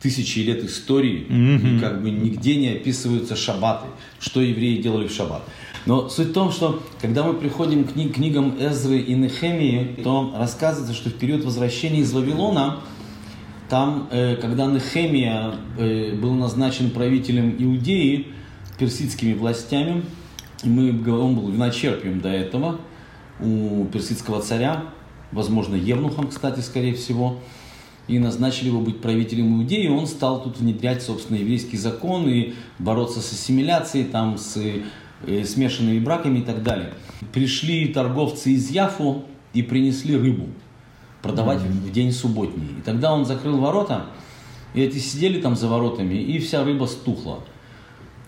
тысячи 0.00 0.38
лет 0.40 0.64
истории, 0.64 1.26
mm-hmm. 1.28 1.76
и 1.76 1.80
как 1.80 2.02
бы 2.02 2.10
нигде 2.10 2.56
не 2.56 2.68
описываются 2.68 3.36
шаббаты, 3.36 3.86
что 4.18 4.40
евреи 4.40 4.80
делали 4.80 5.08
в 5.08 5.12
шаббат. 5.12 5.42
Но 5.86 6.08
суть 6.08 6.28
в 6.28 6.32
том, 6.32 6.52
что 6.52 6.82
когда 7.00 7.22
мы 7.24 7.34
приходим 7.34 7.84
к 7.84 7.92
книгам 7.92 8.56
Эзры 8.60 8.98
и 8.98 9.14
Нехемии, 9.14 9.96
то 10.02 10.32
рассказывается, 10.36 10.94
что 10.94 11.10
в 11.10 11.14
период 11.14 11.44
возвращения 11.44 12.00
из 12.00 12.12
Вавилона 12.12 12.80
там, 13.70 14.08
э, 14.10 14.36
когда 14.36 14.66
Нехемия 14.66 15.54
э, 15.78 16.12
был 16.14 16.34
назначен 16.34 16.90
правителем 16.90 17.54
Иудеи 17.58 18.26
персидскими 18.78 19.32
властями, 19.32 20.02
мы, 20.64 20.90
он 21.10 21.36
был 21.36 21.48
виночерпием 21.48 22.20
до 22.20 22.28
этого 22.28 22.80
у 23.38 23.86
персидского 23.86 24.42
царя, 24.42 24.84
возможно, 25.32 25.76
Евнухом, 25.76 26.28
кстати, 26.28 26.60
скорее 26.60 26.94
всего, 26.94 27.38
и 28.08 28.18
назначили 28.18 28.68
его 28.68 28.80
быть 28.80 29.00
правителем 29.00 29.60
Иудеи, 29.60 29.86
он 29.86 30.06
стал 30.06 30.42
тут 30.42 30.58
внедрять, 30.58 31.02
собственно, 31.02 31.38
еврейский 31.38 31.76
закон 31.76 32.28
и 32.28 32.54
бороться 32.78 33.20
с 33.20 33.32
ассимиляцией, 33.32 34.04
там, 34.04 34.36
с 34.36 34.56
э, 35.26 35.44
смешанными 35.44 36.00
браками 36.00 36.40
и 36.40 36.42
так 36.42 36.64
далее. 36.64 36.92
Пришли 37.32 37.86
торговцы 37.86 38.50
из 38.50 38.68
Яфу 38.70 39.22
и 39.54 39.62
принесли 39.62 40.16
рыбу 40.16 40.48
продавать 41.22 41.60
mm-hmm. 41.60 41.88
в 41.88 41.92
день 41.92 42.12
субботний. 42.12 42.78
И 42.78 42.82
тогда 42.82 43.12
он 43.12 43.24
закрыл 43.24 43.58
ворота, 43.58 44.06
и 44.74 44.82
эти 44.82 44.98
сидели 44.98 45.40
там 45.40 45.56
за 45.56 45.68
воротами, 45.68 46.14
и 46.14 46.38
вся 46.38 46.64
рыба 46.64 46.86
стухла. 46.86 47.40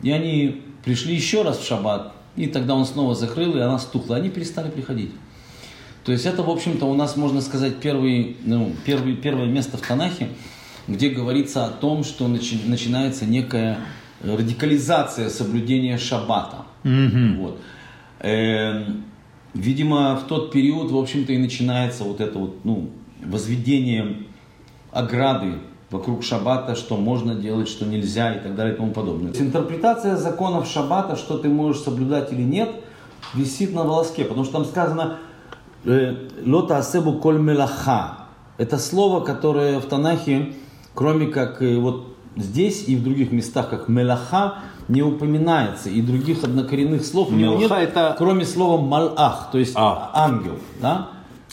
И 0.03 0.11
они 0.11 0.63
пришли 0.85 1.15
еще 1.15 1.43
раз 1.43 1.59
в 1.59 1.67
шаббат, 1.67 2.13
и 2.37 2.47
тогда 2.47 2.75
он 2.75 2.85
снова 2.85 3.15
закрыл, 3.15 3.57
и 3.57 3.61
она 3.61 3.79
стухла. 3.79 4.17
Они 4.17 4.29
перестали 4.31 4.71
приходить. 4.71 5.11
То 6.05 6.11
есть 6.11 6.27
это, 6.27 6.43
в 6.43 6.51
общем-то, 6.51 6.87
у 6.87 6.95
нас, 6.95 7.17
можно 7.17 7.41
сказать, 7.41 7.79
первый, 7.79 8.37
ну, 8.45 8.73
первый, 8.85 9.15
первое 9.15 9.47
место 9.47 9.77
в 9.77 9.83
Танахе, 9.83 10.31
где 10.89 11.11
говорится 11.11 11.65
о 11.67 11.69
том, 11.69 12.03
что 12.03 12.27
начи- 12.27 12.69
начинается 12.69 13.25
некая 13.25 13.79
радикализация 14.21 15.31
соблюдения 15.31 15.99
шаббата. 15.99 16.65
Вот. 16.83 17.61
Эм, 18.19 19.05
видимо, 19.55 20.17
в 20.17 20.27
тот 20.27 20.53
период, 20.53 20.91
в 20.91 20.97
общем-то, 20.97 21.33
и 21.33 21.39
начинается 21.39 22.05
вот 22.05 22.21
это 22.21 22.39
вот, 22.39 22.65
ну, 22.65 22.91
возведение 23.25 24.25
ограды 24.91 25.55
вокруг 25.91 26.23
шаббата, 26.23 26.75
что 26.75 26.97
можно 26.97 27.35
делать, 27.35 27.69
что 27.69 27.85
нельзя 27.85 28.35
и 28.35 28.41
так 28.41 28.55
далее 28.55 28.75
и 28.75 28.77
тому 28.77 28.93
подобное. 28.93 29.33
Интерпретация 29.35 30.17
законов 30.17 30.67
шаббата, 30.67 31.17
что 31.17 31.39
ты 31.39 31.49
можешь 31.49 31.83
соблюдать 31.83 32.33
или 32.33 32.43
нет, 32.43 32.71
висит 33.35 33.75
на 33.75 33.85
волоске, 33.85 34.25
потому 34.25 34.45
что 34.45 34.55
там 34.55 34.65
сказано 34.65 35.19
э, 35.85 36.15
«лота 36.45 36.79
асебу 36.79 37.15
коль 37.15 37.39
мелаха». 37.39 38.19
Это 38.59 38.79
слово, 38.79 39.21
которое 39.21 39.81
в 39.81 39.85
Танахе, 39.85 40.55
кроме 40.95 41.27
как 41.27 41.63
э, 41.63 41.77
вот 41.77 42.12
здесь 42.37 42.85
и 42.89 42.97
в 42.97 43.03
других 43.03 43.33
местах, 43.33 43.71
как 43.71 43.89
мелаха, 43.89 44.55
не 44.89 45.03
упоминается. 45.03 45.89
И 45.91 46.01
других 46.01 46.45
однокоренных 46.45 47.05
слов 47.05 47.29
у 47.31 47.35
него 47.35 47.55
нет, 47.57 47.71
это- 47.71 48.15
кроме 48.19 48.45
слова 48.45 48.81
малах, 48.81 49.49
то 49.53 49.59
есть 49.59 49.73
А. 49.77 50.11
ангел. 50.15 50.57
Да? 50.81 51.09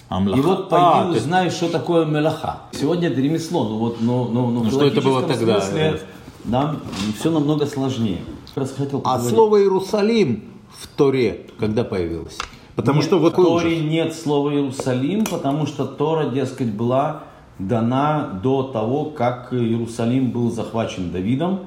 Амлаха. 0.10 0.40
И 0.40 0.44
вот 0.44 0.68
А, 0.72 0.96
пойди 1.02 1.14
есть- 1.14 1.26
узнай, 1.26 1.50
что 1.52 1.70
такое 1.70 2.06
мелаха. 2.06 2.62
Сегодня 2.72 3.10
это 3.10 3.22
ремесло, 3.22 3.66
ну 3.70 3.78
вот, 3.78 3.98
но, 4.02 4.26
но, 4.26 4.50
но 4.50 4.62
в 4.62 4.68
что 4.72 4.86
это 4.86 5.02
было 5.02 5.22
тогда? 5.22 5.62
смысле, 5.62 6.02
да, 6.46 6.76
все 7.20 7.30
намного 7.30 7.68
сложнее. 7.68 8.22
Раз 8.56 8.74
хотел 8.76 9.02
А 9.06 9.20
слово 9.20 9.62
Иерусалим 9.62 10.46
в 10.72 10.88
Торе 10.88 11.46
когда 11.60 11.84
появилось? 11.84 12.38
Потому 12.76 13.00
Нет, 13.00 13.06
что 13.08 13.20
вот 13.20 13.34
в 13.34 13.36
Торе 13.36 13.80
нет 13.82 14.16
слова 14.16 14.52
Иерусалим, 14.52 15.26
потому 15.26 15.68
что 15.68 15.86
Тора, 15.86 16.30
дескать, 16.30 16.72
была 16.74 17.24
дана 17.60 18.40
до 18.42 18.64
того, 18.64 19.06
как 19.06 19.54
Иерусалим 19.54 20.32
был 20.32 20.52
захвачен 20.52 21.12
Давидом. 21.12 21.62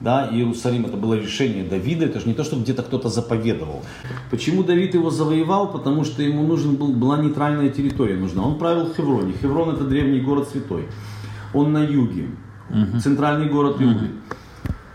Да, 0.00 0.28
Иерусалим 0.32 0.86
это 0.86 0.96
было 0.96 1.14
решение 1.14 1.62
Давида, 1.62 2.06
это 2.06 2.20
же 2.20 2.26
не 2.26 2.32
то, 2.32 2.42
что 2.42 2.56
где-то 2.56 2.82
кто-то 2.82 3.10
заповедовал. 3.10 3.82
Почему 4.30 4.62
Давид 4.62 4.94
его 4.94 5.10
завоевал? 5.10 5.70
Потому 5.70 6.04
что 6.04 6.22
ему 6.22 6.46
нужен 6.46 6.76
был, 6.76 6.88
была 6.88 7.18
нейтральная 7.18 7.68
территория 7.68 8.16
нужна. 8.16 8.42
Он 8.42 8.58
правил 8.58 8.86
в 8.86 8.96
Хевроне. 8.96 9.34
Хеврон 9.40 9.74
это 9.74 9.84
древний 9.84 10.20
город 10.20 10.48
святой. 10.48 10.88
Он 11.52 11.72
на 11.72 11.84
юге, 11.84 12.28
центральный 13.02 13.48
город 13.48 13.76
Иуды. 13.80 14.10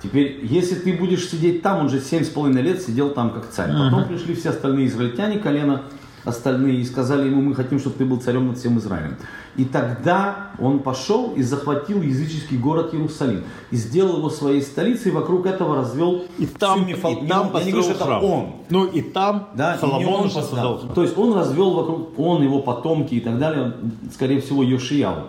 Теперь, 0.01 0.39
если 0.43 0.75
ты 0.75 0.93
будешь 0.93 1.27
сидеть 1.27 1.61
там, 1.61 1.81
он 1.81 1.89
же 1.89 1.99
семь 1.99 2.23
с 2.23 2.29
половиной 2.29 2.61
лет 2.61 2.81
сидел 2.81 3.09
там 3.09 3.31
как 3.31 3.49
царь. 3.49 3.71
Потом 3.71 4.05
пришли 4.05 4.33
все 4.33 4.49
остальные 4.49 4.87
израильтяне, 4.87 5.37
колено 5.37 5.83
остальные, 6.25 6.77
и 6.81 6.83
сказали 6.85 7.27
ему, 7.29 7.41
мы 7.41 7.55
хотим, 7.55 7.79
чтобы 7.79 7.95
ты 7.97 8.05
был 8.05 8.19
царем 8.19 8.47
над 8.47 8.57
всем 8.57 8.77
Израилем. 8.79 9.15
И 9.55 9.63
тогда 9.65 10.49
он 10.59 10.79
пошел 10.79 11.33
и 11.35 11.41
захватил 11.43 12.01
языческий 12.01 12.57
город 12.57 12.93
Иерусалим. 12.93 13.43
И 13.71 13.75
сделал 13.75 14.17
его 14.17 14.29
своей 14.29 14.61
столицей, 14.61 15.11
и 15.11 15.15
вокруг 15.15 15.45
этого 15.45 15.75
развел 15.75 16.25
и 16.37 16.45
там, 16.45 16.83
всю 16.85 16.89
мифол- 16.91 17.23
и 17.23 17.27
там 17.27 17.51
Я 17.53 17.63
не 17.63 17.71
говорю, 17.71 17.83
что 17.83 17.91
это 17.91 17.99
построил 17.99 18.19
храм. 18.19 18.23
он. 18.31 18.53
Ну 18.69 18.85
и 18.85 19.01
там 19.01 19.47
Да, 19.55 19.77
Соломон 19.77 20.29
создал. 20.29 20.77
создал. 20.79 20.93
То 20.95 21.03
есть 21.03 21.17
он 21.17 21.33
развел 21.33 21.71
вокруг, 21.73 22.19
он, 22.19 22.43
его 22.43 22.59
потомки 22.61 23.15
и 23.15 23.19
так 23.21 23.37
далее, 23.39 23.73
скорее 24.13 24.41
всего, 24.41 24.63
Йошияу 24.63 25.27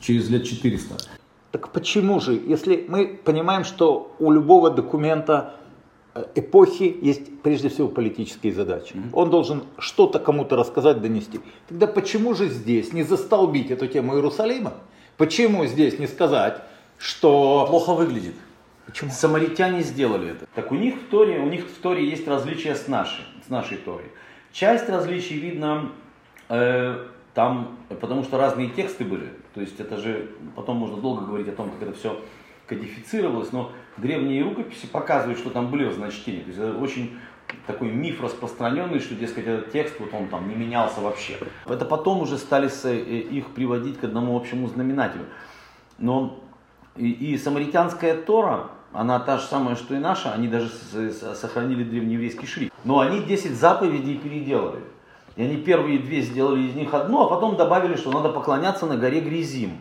через 0.00 0.28
лет 0.28 0.44
400. 0.44 0.94
Так 1.52 1.68
почему 1.68 2.18
же, 2.20 2.32
если 2.46 2.84
мы 2.88 3.20
понимаем, 3.24 3.64
что 3.64 4.14
у 4.18 4.32
любого 4.32 4.70
документа 4.70 5.54
эпохи 6.34 6.96
есть 7.00 7.40
прежде 7.42 7.68
всего 7.68 7.88
политические 7.88 8.52
задачи. 8.52 8.94
Он 9.12 9.30
должен 9.30 9.64
что-то 9.78 10.18
кому-то 10.18 10.56
рассказать, 10.56 11.00
донести. 11.00 11.40
Тогда 11.68 11.86
почему 11.86 12.34
же 12.34 12.48
здесь 12.48 12.92
не 12.92 13.02
застолбить 13.02 13.70
эту 13.70 13.86
тему 13.86 14.14
Иерусалима? 14.14 14.74
Почему 15.16 15.66
здесь 15.66 15.98
не 15.98 16.06
сказать, 16.06 16.62
что... 16.98 17.66
плохо 17.68 17.94
выглядит. 17.94 18.34
Почему? 18.86 19.10
Самаритяне 19.10 19.82
сделали 19.82 20.32
это. 20.32 20.46
Так 20.54 20.72
у 20.72 20.74
них 20.74 20.96
в 20.96 21.08
Торе, 21.08 21.38
у 21.38 21.48
них 21.48 21.66
в 21.66 21.80
Торе 21.80 22.08
есть 22.08 22.26
различия 22.26 22.74
с 22.74 22.88
нашей, 22.88 23.24
с 23.46 23.48
нашей 23.48 23.78
Торой. 23.78 24.04
Часть 24.52 24.88
различий 24.88 25.38
видно 25.38 25.92
э, 26.48 27.06
там, 27.32 27.78
потому 27.88 28.22
что 28.24 28.38
разные 28.38 28.68
тексты 28.68 29.04
были. 29.04 29.30
То 29.54 29.60
есть 29.60 29.80
это 29.80 29.96
же, 29.96 30.30
потом 30.56 30.76
можно 30.76 30.96
долго 30.96 31.24
говорить 31.24 31.48
о 31.48 31.52
том, 31.52 31.70
как 31.70 31.88
это 31.88 31.98
все 31.98 32.20
кодифицировалось, 32.74 33.52
но 33.52 33.72
древние 33.96 34.42
рукописи 34.42 34.86
показывают, 34.86 35.38
что 35.38 35.50
там 35.50 35.70
были 35.70 35.84
разночтения. 35.84 36.42
То 36.42 36.48
есть 36.48 36.58
это 36.58 36.78
очень 36.78 37.18
такой 37.66 37.90
миф 37.90 38.22
распространенный, 38.22 39.00
что, 39.00 39.14
дескать, 39.14 39.46
этот 39.46 39.72
текст, 39.72 40.00
вот 40.00 40.12
он 40.14 40.28
там 40.28 40.48
не 40.48 40.54
менялся 40.54 41.00
вообще. 41.00 41.38
Это 41.66 41.84
потом 41.84 42.22
уже 42.22 42.38
стали 42.38 42.70
э, 42.84 42.96
их 42.96 43.48
приводить 43.48 43.98
к 43.98 44.04
одному 44.04 44.36
общему 44.36 44.68
знаменателю. 44.68 45.26
Но 45.98 46.40
и, 46.96 47.10
и 47.10 47.38
самаритянская 47.38 48.16
Тора, 48.16 48.70
она 48.92 49.18
та 49.20 49.38
же 49.38 49.44
самая, 49.44 49.76
что 49.76 49.94
и 49.94 49.98
наша, 49.98 50.32
они 50.32 50.48
даже 50.48 50.68
сохранили 51.34 51.84
древнееврейский 51.84 52.46
шрифт. 52.46 52.72
Но 52.84 53.00
они 53.00 53.20
10 53.20 53.52
заповедей 53.52 54.16
переделали. 54.16 54.80
И 55.36 55.42
они 55.42 55.56
первые 55.56 55.98
две 55.98 56.20
сделали 56.20 56.62
из 56.62 56.74
них 56.74 56.92
одну, 56.92 57.22
а 57.22 57.28
потом 57.28 57.56
добавили, 57.56 57.96
что 57.96 58.12
надо 58.12 58.28
поклоняться 58.28 58.86
на 58.86 58.96
горе 58.96 59.20
Гризим. 59.20 59.78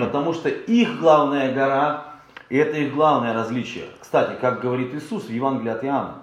Потому 0.00 0.32
что 0.32 0.48
их 0.48 0.98
главная 0.98 1.54
гора, 1.54 2.09
и 2.50 2.56
это 2.56 2.76
их 2.76 2.92
главное 2.92 3.32
различие. 3.32 3.86
Кстати, 4.00 4.38
как 4.40 4.60
говорит 4.60 4.92
Иисус 4.94 5.24
в 5.24 5.30
Евангелии 5.30 5.70
от 5.70 5.84
Иоанна, 5.84 6.16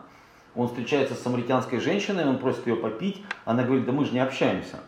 он 0.55 0.67
встречается 0.67 1.15
с 1.15 1.22
самаритянской 1.22 1.79
женщиной, 1.79 2.27
он 2.27 2.38
просит 2.38 2.67
ее 2.67 2.75
попить, 2.75 3.24
она 3.46 3.63
говорит, 3.63 3.86
да 3.86 3.91
мы 3.91 4.05
же 4.05 4.12
не 4.12 4.19
общаемся. 4.19 4.79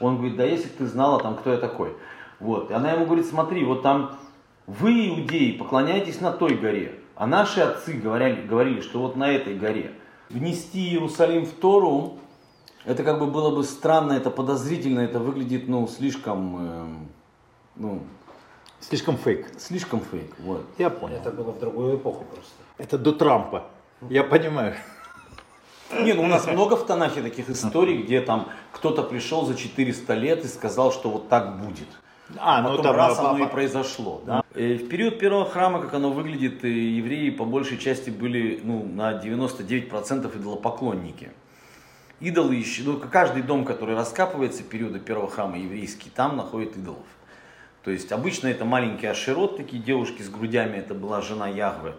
Он 0.00 0.16
говорит, 0.16 0.36
да 0.36 0.44
если 0.44 0.68
ты 0.68 0.86
знала, 0.86 1.20
там, 1.20 1.36
кто 1.36 1.52
я 1.52 1.58
такой. 1.58 1.96
Вот. 2.40 2.70
И 2.70 2.74
она 2.74 2.92
ему 2.92 3.06
говорит, 3.06 3.26
смотри, 3.26 3.64
вот 3.64 3.82
там 3.82 4.16
вы, 4.66 5.08
иудеи, 5.08 5.56
поклоняетесь 5.56 6.20
на 6.20 6.32
той 6.32 6.56
горе, 6.56 6.98
а 7.14 7.26
наши 7.26 7.60
отцы 7.60 7.92
говорили, 7.92 8.46
говорили, 8.46 8.80
что 8.80 9.00
вот 9.00 9.16
на 9.16 9.30
этой 9.30 9.54
горе. 9.54 9.92
Внести 10.30 10.88
Иерусалим 10.88 11.44
в 11.44 11.52
Тору, 11.52 12.18
это 12.84 13.04
как 13.04 13.20
бы 13.20 13.26
было 13.26 13.54
бы 13.54 13.62
странно, 13.64 14.14
это 14.14 14.30
подозрительно, 14.30 15.00
это 15.00 15.20
выглядит, 15.20 15.68
ну, 15.68 15.86
слишком, 15.86 16.56
эм, 16.56 17.08
ну, 17.76 18.02
Слишком 18.82 19.16
фейк. 19.16 19.46
слишком 19.58 20.00
фейк. 20.00 20.34
Вот. 20.38 20.66
Я 20.76 20.90
понял. 20.90 21.16
Это 21.16 21.30
было 21.30 21.52
в 21.52 21.58
другую 21.58 21.96
эпоху 21.96 22.24
просто. 22.24 22.52
Это 22.78 22.98
до 22.98 23.12
Трампа. 23.12 23.64
Я 24.10 24.24
понимаю. 24.24 24.74
Не, 26.00 26.14
ну 26.14 26.22
у 26.22 26.26
нас 26.26 26.46
много 26.46 26.76
в 26.76 26.86
Танахе 26.86 27.22
таких 27.22 27.48
историй, 27.50 28.02
где 28.02 28.20
там 28.20 28.48
кто-то 28.72 29.02
пришел 29.02 29.44
за 29.44 29.54
400 29.54 30.14
лет 30.14 30.44
и 30.44 30.48
сказал, 30.48 30.90
что 30.90 31.10
вот 31.10 31.28
так 31.28 31.58
будет. 31.60 31.86
А, 32.38 32.62
ну 32.62 32.70
Потом 32.70 32.84
там 32.84 32.96
раз 32.96 33.18
а, 33.18 33.30
оно 33.30 33.44
а, 33.44 33.46
и 33.46 33.50
произошло. 33.50 34.22
Да? 34.26 34.42
Э, 34.54 34.74
В 34.74 34.88
период 34.88 35.18
первого 35.18 35.44
храма, 35.44 35.80
как 35.80 35.94
оно 35.94 36.10
выглядит, 36.10 36.64
э, 36.64 36.68
евреи 36.68 37.30
по 37.30 37.44
большей 37.44 37.78
части 37.78 38.10
были 38.10 38.60
ну, 38.64 38.84
на 38.84 39.12
99% 39.12 40.38
идолопоклонники. 40.38 41.30
Идолы 42.20 42.54
еще, 42.54 42.84
ну, 42.84 42.98
каждый 42.98 43.42
дом, 43.42 43.64
который 43.64 43.94
раскапывается 43.94 44.62
периода 44.62 44.98
первого 44.98 45.28
храма 45.28 45.58
еврейский, 45.58 46.08
там 46.08 46.36
находит 46.36 46.76
идолов. 46.76 47.04
То 47.84 47.90
есть 47.90 48.12
обычно 48.12 48.46
это 48.48 48.64
маленький 48.64 49.06
аширот, 49.06 49.56
такие 49.56 49.82
девушки 49.82 50.22
с 50.22 50.28
грудями, 50.30 50.76
это 50.76 50.94
была 50.94 51.20
жена 51.20 51.48
Ягвы, 51.48 51.94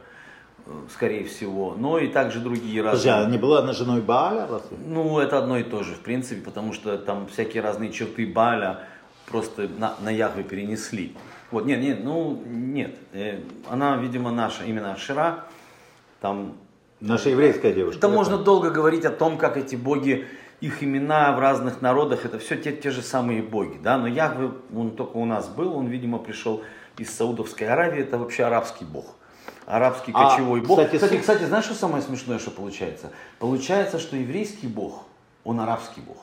э, 0.66 0.72
скорее 0.94 1.26
всего. 1.26 1.76
Но 1.78 2.00
и 2.00 2.08
также 2.08 2.40
другие 2.40 2.82
Подожди, 2.84 3.10
разные. 3.10 3.28
а 3.28 3.30
не 3.30 3.38
была 3.38 3.60
она 3.60 3.74
женой 3.74 4.02
Бааля? 4.02 4.48
разве? 4.48 4.78
Ну, 4.86 5.20
это 5.20 5.38
одно 5.38 5.58
и 5.58 5.64
то 5.64 5.84
же, 5.84 5.94
в 5.96 6.00
принципе, 6.00 6.42
потому 6.42 6.72
что 6.74 6.98
там 6.98 7.28
всякие 7.28 7.62
разные 7.62 7.92
черты 7.92 8.26
Баля 8.26 8.80
просто 9.26 9.68
на, 9.78 9.96
на 10.02 10.10
Яхве 10.10 10.44
перенесли. 10.44 11.16
Вот, 11.52 11.66
нет, 11.66 11.80
нет, 11.82 12.00
ну, 12.04 12.42
нет. 12.46 12.96
Э, 13.12 13.40
она, 13.70 13.98
видимо, 13.98 14.32
наша, 14.32 14.64
именно 14.64 14.94
Ашира. 14.94 15.46
Там, 16.22 16.56
Наша 17.02 17.30
еврейская 17.30 17.74
девушка. 17.74 17.98
это 17.98 18.08
можно 18.08 18.36
понял. 18.36 18.46
долго 18.46 18.70
говорить 18.70 19.04
о 19.04 19.10
том, 19.12 19.38
как 19.38 19.58
эти 19.58 19.76
боги, 19.76 20.26
их 20.64 20.82
имена 20.82 21.34
в 21.34 21.40
разных 21.40 21.82
народах, 21.82 22.24
это 22.24 22.40
все 22.40 22.56
те, 22.56 22.72
те 22.72 22.90
же 22.90 23.02
самые 23.02 23.42
боги, 23.44 23.78
да, 23.84 23.98
но 23.98 24.08
Яхве, 24.08 24.52
он 24.74 24.92
только 24.92 25.18
у 25.18 25.26
нас 25.26 25.50
был, 25.50 25.76
он, 25.76 25.88
видимо, 25.88 26.20
пришел 26.20 26.62
из 26.98 27.14
Саудовской 27.14 27.68
Аравии, 27.68 28.02
это 28.02 28.18
вообще 28.18 28.46
арабский 28.46 28.86
бог. 28.86 29.16
Арабский 29.66 30.14
А, 30.16 30.30
кочевой 30.30 30.62
бог. 30.62 30.80
кстати, 30.80 30.96
Кстати, 30.96 31.20
кстати, 31.20 31.44
знаешь, 31.44 31.66
что 31.66 31.74
самое 31.74 32.02
смешное, 32.02 32.40
что 32.40 32.52
получается? 32.52 33.12
Получается, 33.40 34.00
что 34.00 34.16
еврейский 34.16 34.68
бог, 34.68 35.04
он 35.44 35.60
арабский 35.60 36.00
бог. 36.00 36.18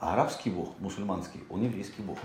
А 0.00 0.14
арабский 0.14 0.50
бог, 0.50 0.70
мусульманский, 0.80 1.40
он 1.48 1.62
еврейский 1.62 2.02
бог. 2.02 2.18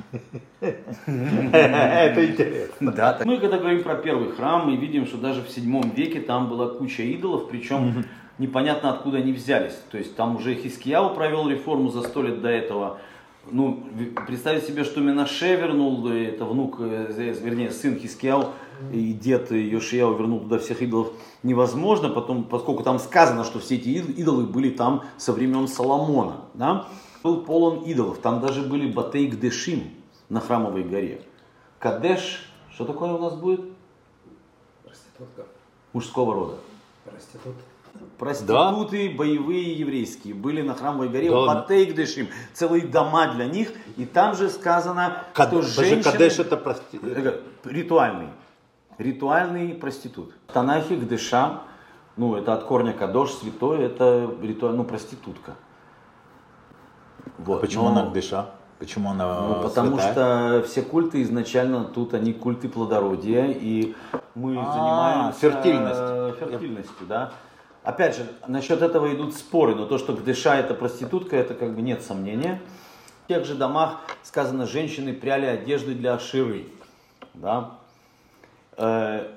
Это 0.62 2.26
интересно. 2.26 2.92
Да. 2.92 3.20
Мы 3.26 3.40
когда 3.40 3.58
говорим 3.58 3.84
про 3.84 3.96
первый 3.96 4.32
храм, 4.32 4.70
мы 4.70 4.76
видим, 4.78 5.06
что 5.06 5.18
даже 5.18 5.42
в 5.42 5.50
седьмом 5.50 5.92
веке 5.92 6.20
там 6.20 6.50
была 6.50 6.70
куча 6.70 7.04
идолов, 7.04 7.48
причем 7.50 8.06
непонятно 8.38 8.92
откуда 8.92 9.18
они 9.18 9.34
взялись. 9.34 9.78
То 9.92 9.98
есть 9.98 10.16
там 10.16 10.36
уже 10.36 10.56
Хискияу 10.56 11.14
провел 11.14 11.48
реформу 11.50 11.90
за 11.90 12.02
сто 12.02 12.22
лет 12.22 12.42
до 12.42 12.50
этого. 12.50 13.00
Ну, 13.52 13.84
представить 14.26 14.64
себе, 14.64 14.86
что 14.86 15.02
Менаше 15.02 15.56
вернул, 15.58 16.08
э, 16.08 16.30
это 16.30 16.46
внук, 16.46 16.78
э, 16.80 17.34
вернее, 17.42 17.72
сын 17.72 18.00
Хискияу 18.00 18.52
и 18.94 19.12
дед 19.14 19.52
Йошияу 19.52 20.16
вернул 20.16 20.40
туда 20.40 20.60
всех 20.60 20.82
идолов, 20.82 21.12
невозможно, 21.44 22.10
потом, 22.10 22.46
поскольку 22.46 22.84
там 22.84 23.00
сказано, 23.00 23.44
что 23.44 23.60
все 23.60 23.76
эти 23.76 23.90
ид- 23.90 24.18
идолы 24.18 24.46
были 24.46 24.70
там 24.70 25.04
со 25.18 25.34
времен 25.34 25.68
Соломона. 25.68 26.38
Да? 26.54 26.88
Был 27.22 27.42
полон 27.42 27.84
идолов, 27.84 28.20
там 28.20 28.40
даже 28.40 28.62
были 28.62 28.90
Батей 28.92 29.28
Гдешим 29.28 29.92
на 30.30 30.40
Храмовой 30.40 30.84
горе. 30.84 31.22
Кадеш, 31.80 32.50
что 32.72 32.86
такое 32.86 33.12
у 33.12 33.20
нас 33.20 33.36
будет? 33.36 33.62
Проститутка. 34.84 35.46
Мужского 35.92 36.34
рода. 36.34 36.56
Проститут. 37.04 37.56
Проституты 38.18 39.10
боевые 39.16 39.74
еврейские 39.74 40.34
были 40.34 40.62
на 40.62 40.76
храмовой 40.76 41.10
горе 41.10 41.30
Да. 41.30 41.40
в 41.42 41.46
Батейгдешим, 41.46 42.28
целые 42.54 42.88
дома 42.88 43.28
для 43.34 43.46
них, 43.46 43.72
и 43.98 44.06
там 44.06 44.36
же 44.36 44.50
сказано, 44.50 45.18
Кад- 45.34 45.50
что 45.50 45.62
женщины... 45.62 46.04
Кадеш 46.04 46.40
это 46.40 46.58
прости- 46.58 47.00
Э, 47.02 47.40
Ритуальный. 47.66 48.28
Ритуальный 48.98 49.70
проститут. 49.74 50.34
В 50.48 50.54
Танахе 50.54 50.96
Гдыша, 50.96 51.60
ну 52.16 52.36
это 52.36 52.54
от 52.54 52.64
корня 52.64 52.94
Кадош, 52.94 53.32
святой, 53.32 53.84
это 53.84 54.30
ритуаль, 54.42 54.76
ну 54.76 54.84
проститутка. 54.84 55.56
Вот. 57.40 57.62
Почему 57.62 57.86
но- 57.90 58.02
она 58.02 58.10
дыша? 58.10 58.52
Почему 58.80 59.12
она 59.12 59.40
ну, 59.48 59.62
потому 59.64 59.98
святая? 59.98 60.62
что 60.62 60.68
все 60.68 60.82
культы 60.82 61.22
изначально 61.24 61.86
тут 61.86 62.14
они 62.14 62.34
культы 62.34 62.68
плодородия, 62.68 63.46
и 63.48 63.96
мы 64.36 64.58
А, 64.60 64.72
занимаемся 64.74 65.40
фертильность. 65.40 66.00
э, 66.00 66.34
фертильностью, 66.40 67.08
да. 67.08 67.32
Опять 67.84 68.16
же, 68.16 68.26
насчет 68.48 68.82
этого 68.82 69.14
идут 69.14 69.34
споры, 69.34 69.76
но 69.76 69.86
то, 69.86 69.98
что 69.98 70.14
Гдыша 70.14 70.56
это 70.56 70.74
проститутка, 70.74 71.36
это 71.36 71.54
как 71.54 71.76
бы 71.76 71.82
нет 71.82 72.02
сомнения. 72.02 72.62
В 73.26 73.28
тех 73.28 73.46
же 73.46 73.56
домах 73.56 74.02
сказано, 74.22 74.66
женщины 74.66 75.14
пряли 75.14 75.46
одежды 75.46 75.94
для 75.94 76.14
Аширы, 76.14 76.66
да. 77.34 77.72
Э, 78.78 79.28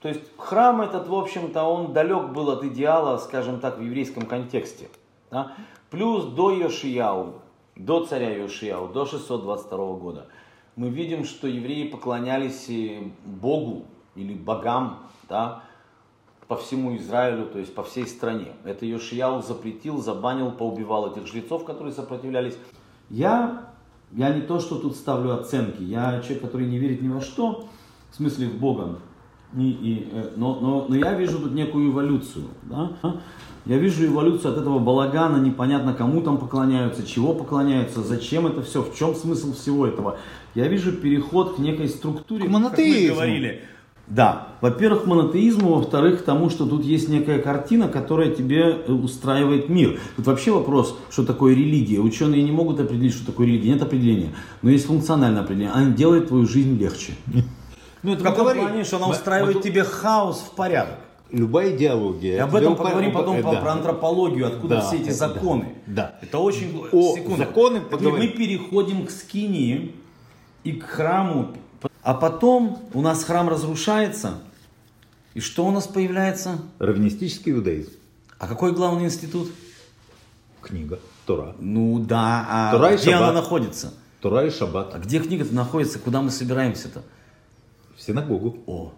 то 0.00 0.08
есть 0.08 0.22
храм 0.36 0.80
этот, 0.80 1.08
в 1.08 1.14
общем-то, 1.14 1.62
он 1.62 1.92
далек 1.92 2.30
был 2.30 2.50
от 2.50 2.64
идеала, 2.64 3.16
скажем 3.18 3.60
так, 3.60 3.78
в 3.78 3.82
еврейском 3.82 4.26
контексте. 4.26 4.88
да. 5.30 5.52
Плюс 5.90 6.24
до 6.24 6.50
Йошияу, 6.50 7.40
до 7.76 8.04
царя 8.04 8.30
Йошияу, 8.36 8.88
до 8.88 9.06
622 9.06 9.92
года, 9.94 10.26
мы 10.76 10.90
видим, 10.90 11.24
что 11.24 11.46
евреи 11.46 11.88
поклонялись 11.88 12.68
э, 12.68 13.02
Богу 13.24 13.84
или 14.16 14.34
богам 14.34 15.08
да, 15.28 15.62
по 16.48 16.56
всему 16.56 16.96
Израилю, 16.96 17.46
то 17.46 17.58
есть 17.58 17.74
по 17.74 17.82
всей 17.82 18.06
стране. 18.06 18.52
Это 18.64 18.86
Йошияу 18.86 19.42
запретил, 19.42 20.02
забанил, 20.02 20.50
поубивал 20.50 21.12
этих 21.12 21.26
жрецов, 21.26 21.64
которые 21.64 21.92
сопротивлялись. 21.92 22.56
Я, 23.10 23.70
я 24.12 24.34
не 24.34 24.40
то, 24.40 24.58
что 24.58 24.76
тут 24.76 24.96
ставлю 24.96 25.34
оценки, 25.34 25.82
я 25.82 26.20
человек, 26.22 26.42
который 26.42 26.66
не 26.66 26.78
верит 26.78 27.02
ни 27.02 27.08
во 27.08 27.20
что, 27.20 27.68
в 28.10 28.16
смысле 28.16 28.48
в 28.48 28.58
Бога, 28.58 28.98
и, 29.56 29.70
и, 29.70 30.08
э, 30.12 30.30
но, 30.36 30.58
но, 30.60 30.86
но 30.88 30.96
я 30.96 31.14
вижу 31.14 31.38
тут 31.38 31.52
некую 31.52 31.90
эволюцию. 31.90 32.48
Да? 32.62 32.92
Я 33.64 33.78
вижу 33.78 34.06
эволюцию 34.06 34.52
от 34.52 34.58
этого 34.58 34.78
балагана, 34.78 35.36
непонятно 35.38 35.92
кому 35.92 36.22
там 36.22 36.38
поклоняются, 36.38 37.06
чего 37.06 37.34
поклоняются, 37.34 38.02
зачем 38.02 38.46
это 38.46 38.62
все, 38.62 38.82
в 38.82 38.94
чем 38.94 39.14
смысл 39.14 39.54
всего 39.54 39.86
этого. 39.86 40.18
Я 40.54 40.68
вижу 40.68 40.92
переход 40.92 41.56
к 41.56 41.58
некой 41.58 41.88
структуре, 41.88 42.44
К 42.44 42.44
как 42.44 42.52
мы 42.52 42.60
монотеизму. 42.60 43.14
говорили. 43.14 43.62
Да, 44.10 44.48
во-первых, 44.62 45.04
к 45.04 45.06
монотеизму, 45.06 45.74
во-вторых, 45.74 46.20
к 46.20 46.24
тому, 46.24 46.48
что 46.48 46.66
тут 46.66 46.82
есть 46.82 47.08
некая 47.10 47.40
картина, 47.40 47.88
которая 47.88 48.30
тебе 48.30 48.62
э, 48.86 48.90
устраивает 48.92 49.68
мир. 49.68 50.00
Тут 50.16 50.26
вообще 50.26 50.50
вопрос, 50.50 50.96
что 51.10 51.24
такое 51.26 51.54
религия. 51.54 51.98
Ученые 52.00 52.42
не 52.42 52.50
могут 52.50 52.80
определить, 52.80 53.12
что 53.12 53.26
такое 53.26 53.46
религия, 53.46 53.72
нет 53.72 53.82
определения. 53.82 54.34
Но 54.62 54.70
есть 54.70 54.86
функциональное 54.86 55.42
определение. 55.42 55.74
Она 55.74 55.90
делает 55.90 56.28
твою 56.28 56.46
жизнь 56.46 56.78
легче. 56.78 57.12
Ну, 58.04 58.12
это 58.12 58.22
каком 58.22 58.44
говорили. 58.44 58.64
плане, 58.64 58.84
что 58.84 58.98
она 58.98 59.08
устраивает 59.08 59.56
мы 59.56 59.60
тебе 59.62 59.82
хаос 59.82 60.38
в 60.52 60.54
порядок. 60.54 61.00
Любая 61.32 61.76
идеология. 61.76 62.36
И 62.36 62.38
об 62.38 62.54
этом 62.54 62.76
поговорим 62.76 63.10
упа- 63.10 63.14
потом 63.14 63.36
э, 63.38 63.42
по- 63.42 63.50
да. 63.50 63.60
про 63.60 63.72
антропологию, 63.72 64.46
откуда 64.46 64.76
Да, 64.76 64.80
все 64.82 64.98
эти 64.98 65.10
законы. 65.10 65.74
да. 65.84 66.14
Это 66.22 66.38
очень... 66.38 66.80
О, 66.92 67.16
Секунду. 67.16 67.38
законы 67.38 67.80
поговорим. 67.80 68.18
Мы 68.18 68.28
переходим 68.28 69.04
к 69.04 69.10
скинии 69.10 69.96
и 70.62 70.72
к 70.72 70.84
храму. 70.84 71.48
А 72.08 72.14
потом 72.14 72.78
у 72.94 73.02
нас 73.02 73.22
храм 73.22 73.50
разрушается. 73.50 74.38
И 75.34 75.40
что 75.40 75.66
у 75.66 75.70
нас 75.70 75.86
появляется? 75.86 76.58
Раввинистический 76.78 77.52
иудаизм. 77.52 77.90
А 78.38 78.48
какой 78.48 78.72
главный 78.72 79.04
институт? 79.04 79.50
Книга. 80.62 81.00
Тора. 81.26 81.54
Ну 81.58 81.98
да, 81.98 82.46
а 82.48 82.72
Тора 82.72 82.94
и 82.94 82.96
где 82.96 83.12
она 83.12 83.32
находится? 83.32 83.92
Тора 84.22 84.46
и 84.46 84.50
Шаббат. 84.50 84.94
А 84.94 84.98
где 85.00 85.18
книга-то 85.18 85.54
находится? 85.54 85.98
Куда 85.98 86.22
мы 86.22 86.30
собираемся-то? 86.30 87.02
В 87.94 88.00
синагогу. 88.00 88.56
О. 88.64 88.94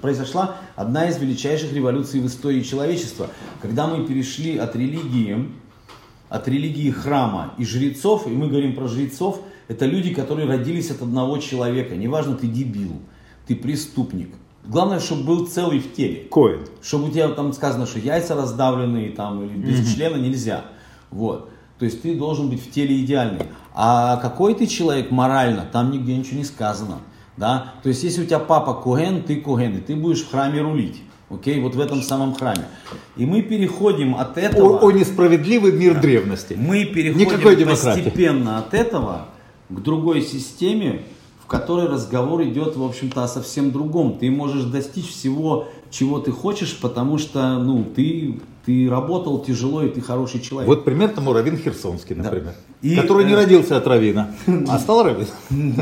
Произошла 0.00 0.58
одна 0.76 1.08
из 1.08 1.18
величайших 1.18 1.72
революций 1.72 2.20
в 2.20 2.28
истории 2.28 2.62
человечества, 2.62 3.28
когда 3.60 3.88
мы 3.88 4.06
перешли 4.06 4.56
от 4.56 4.76
религии, 4.76 5.50
от 6.28 6.46
религии 6.46 6.92
храма 6.92 7.54
и 7.58 7.64
жрецов, 7.64 8.28
и 8.28 8.30
мы 8.30 8.46
говорим 8.48 8.76
про 8.76 8.86
жрецов, 8.86 9.40
это 9.68 9.86
люди, 9.86 10.14
которые 10.14 10.48
родились 10.48 10.90
от 10.90 11.02
одного 11.02 11.38
человека. 11.38 11.96
Неважно, 11.96 12.36
ты 12.36 12.46
дебил, 12.46 13.00
ты 13.46 13.56
преступник. 13.56 14.34
Главное, 14.64 14.98
чтобы 15.00 15.24
был 15.24 15.46
целый 15.46 15.78
в 15.78 15.94
теле. 15.94 16.26
Коин. 16.30 16.60
Чтобы 16.82 17.08
у 17.08 17.10
тебя 17.10 17.28
там 17.28 17.52
сказано, 17.52 17.86
что 17.86 17.98
яйца 17.98 18.34
раздавленные 18.34 19.10
там, 19.10 19.42
или 19.44 19.56
без 19.56 19.94
члена 19.94 20.16
нельзя. 20.16 20.64
Вот. 21.10 21.50
То 21.78 21.84
есть 21.84 22.02
ты 22.02 22.16
должен 22.16 22.48
быть 22.48 22.62
в 22.62 22.70
теле 22.70 23.04
идеальный. 23.04 23.46
А 23.74 24.16
какой 24.16 24.54
ты 24.54 24.66
человек 24.66 25.10
морально, 25.10 25.68
там 25.70 25.90
нигде 25.90 26.16
ничего 26.16 26.38
не 26.38 26.44
сказано. 26.44 26.98
Да? 27.36 27.74
То 27.82 27.90
есть 27.90 28.02
если 28.02 28.22
у 28.22 28.26
тебя 28.26 28.38
папа 28.38 28.74
Коген, 28.74 29.22
ты 29.22 29.36
Коген, 29.36 29.76
и 29.76 29.80
ты 29.80 29.94
будешь 29.94 30.22
в 30.22 30.30
храме 30.30 30.62
рулить. 30.62 31.02
Окей, 31.28 31.60
вот 31.60 31.74
в 31.74 31.80
этом 31.80 32.02
самом 32.02 32.34
храме. 32.34 32.66
И 33.16 33.26
мы 33.26 33.42
переходим 33.42 34.14
от 34.14 34.38
этого... 34.38 34.78
О, 34.78 34.86
о 34.86 34.92
несправедливый 34.92 35.72
мир 35.72 36.00
древности. 36.00 36.54
Мы 36.56 36.84
переходим 36.84 37.28
Никакой 37.28 37.56
демократии. 37.56 38.02
постепенно 38.02 38.58
от 38.58 38.72
этого 38.74 39.26
к 39.68 39.80
другой 39.80 40.22
системе, 40.22 41.02
в 41.42 41.48
которой 41.48 41.86
разговор 41.86 42.42
идет, 42.42 42.76
в 42.76 42.82
общем-то, 42.82 43.24
о 43.24 43.28
совсем 43.28 43.70
другом. 43.70 44.18
Ты 44.18 44.30
можешь 44.30 44.64
достичь 44.64 45.08
всего, 45.08 45.68
чего 45.90 46.18
ты 46.18 46.32
хочешь, 46.32 46.76
потому 46.80 47.18
что, 47.18 47.58
ну, 47.58 47.84
ты, 47.84 48.40
ты 48.64 48.90
работал 48.90 49.40
тяжело, 49.44 49.82
и 49.82 49.88
ты 49.88 50.00
хороший 50.00 50.40
человек. 50.40 50.68
Вот 50.68 50.84
пример 50.84 51.10
тому 51.10 51.32
Равин 51.32 51.56
Херсонский, 51.56 52.16
например. 52.16 52.54
И, 52.82 52.96
который 52.96 53.24
не 53.24 53.32
э, 53.32 53.36
родился 53.36 53.76
от 53.76 53.86
Равина, 53.86 54.34
а 54.68 54.78
стал 54.80 55.04
Равин. 55.04 55.26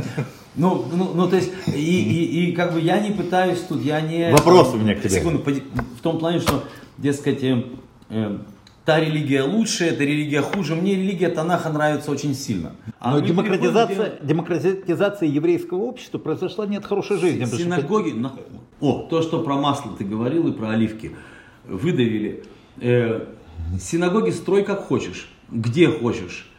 Ну, 0.56 0.84
ну, 0.92 1.10
ну, 1.14 1.28
то 1.28 1.34
есть, 1.34 1.50
и, 1.66 1.72
и, 1.72 2.50
и 2.50 2.52
как 2.52 2.74
бы 2.74 2.80
я 2.80 3.00
не 3.00 3.10
пытаюсь 3.10 3.58
тут, 3.68 3.82
я 3.82 4.00
не... 4.00 4.30
Вопрос 4.30 4.72
у 4.72 4.76
меня 4.76 4.94
к 4.94 5.00
тебе. 5.00 5.10
Секунду, 5.10 5.42
в 5.42 6.00
том 6.00 6.20
плане, 6.20 6.38
что, 6.38 6.62
дескать, 6.96 7.42
э, 7.42 8.38
та 8.84 9.00
религия 9.00 9.42
лучше, 9.42 9.84
эта 9.84 10.04
религия 10.04 10.42
хуже. 10.42 10.74
Мне 10.74 10.94
религия 10.94 11.28
Танаха 11.28 11.70
нравится 11.70 12.10
очень 12.10 12.34
сильно. 12.34 12.72
А 13.00 13.12
Но 13.12 13.16
мы 13.16 13.22
переходим 13.22 13.62
демократизация, 13.62 14.18
демократизация 14.22 15.28
еврейского 15.28 15.82
общества 15.82 16.18
произошла 16.18 16.66
не 16.66 16.76
от 16.76 16.84
хорошей 16.84 17.18
жизни. 17.18 17.44
потому 17.44 17.58
что 17.58 17.62
Синагоги, 17.62 18.10
нахуй. 18.10 18.42
О, 18.80 19.06
то, 19.08 19.22
что 19.22 19.42
про 19.42 19.56
масло 19.56 19.92
ты 19.96 20.04
говорил 20.04 20.48
и 20.48 20.52
про 20.52 20.70
оливки 20.70 21.12
выдавили. 21.66 22.44
Э, 22.80 23.26
синагоги 23.80 24.30
строй 24.30 24.64
как 24.64 24.84
хочешь, 24.84 25.28
где 25.50 25.88
хочешь. 25.88 26.50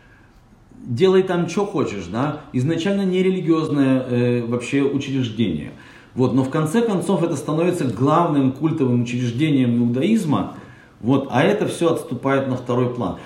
Делай 0.84 1.24
там, 1.24 1.48
что 1.50 1.66
хочешь, 1.66 2.06
да. 2.06 2.42
Изначально 2.54 3.06
нерелигиозное 3.06 4.00
э, 4.02 4.46
вообще 4.46 4.82
учреждение. 4.82 5.72
Вот, 6.16 6.34
но 6.34 6.44
в 6.44 6.50
конце 6.50 6.82
концов 6.82 7.24
это 7.24 7.36
становится 7.36 7.86
главным 7.86 8.52
культовым 8.52 9.04
учреждением 9.04 9.84
иудаизма. 9.84 10.56
Вот, 11.06 11.28
а 11.30 11.44
это 11.44 11.68
все 11.68 11.94
отступает 11.94 12.48
на 12.48 12.58
второй 12.58 12.92
план. 12.92 13.20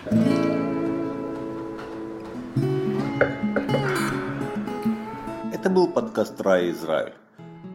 Это 5.53 5.69
был 5.69 5.87
подкаст 5.87 6.41
«Рай 6.41 6.71
Израиль». 6.71 7.13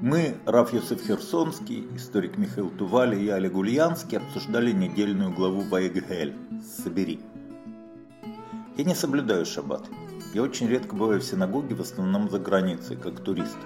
Мы, 0.03 0.35
Раф 0.45 0.75
Йосеф 0.75 1.01
Херсонский, 1.07 1.89
историк 1.97 2.37
Михаил 2.37 2.69
Тували 2.69 3.19
и 3.19 3.31
Олег 3.31 3.57
Ульянский 3.57 4.19
обсуждали 4.19 4.73
недельную 4.73 5.33
главу 5.33 5.63
Ваегель 5.63 6.35
«Собери». 6.63 7.21
Я 8.77 8.85
не 8.85 8.95
соблюдаю 8.95 9.47
шаббат. 9.47 9.89
Я 10.35 10.43
очень 10.43 10.69
редко 10.69 10.95
бываю 10.95 11.23
в 11.23 11.25
синагоге, 11.25 11.75
в 11.77 11.81
основном 11.81 12.29
за 12.29 12.39
границей, 12.39 12.99
как 12.99 13.21
турист. 13.21 13.57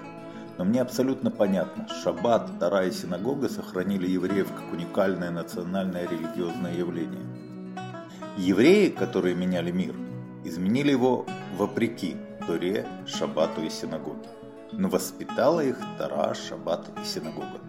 Но 0.59 0.65
мне 0.65 0.81
абсолютно 0.81 1.31
понятно, 1.31 1.87
шаббат, 1.87 2.59
Тара 2.59 2.85
и 2.85 2.91
синагога 2.91 3.47
сохранили 3.47 4.07
евреев 4.07 4.51
как 4.51 4.73
уникальное 4.73 5.31
национальное 5.31 6.05
религиозное 6.05 6.75
явление. 6.75 7.25
Евреи, 8.35 8.89
которые 8.89 9.35
меняли 9.35 9.71
мир, 9.71 9.95
изменили 10.43 10.91
его 10.91 11.25
вопреки 11.57 12.17
Торе, 12.45 12.85
Шаббату 13.07 13.61
и 13.61 13.69
синагоге. 13.69 14.27
Но 14.73 14.89
воспитала 14.89 15.61
их 15.61 15.77
Тара, 15.97 16.33
Шаббат 16.33 16.89
и 17.01 17.05
синагога. 17.05 17.61